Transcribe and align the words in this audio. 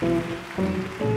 Música 0.00 1.07